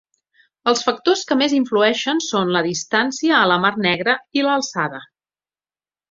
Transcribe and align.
Els 0.71 0.79
factors 0.85 1.19
que 1.31 1.35
més 1.41 1.51
influeixen 1.57 2.21
són 2.29 2.53
la 2.57 2.63
distància 2.71 3.35
a 3.41 3.45
la 3.51 3.59
Mar 3.67 3.73
Negra 3.87 4.15
i 4.41 4.47
l'alçada. 4.47 5.03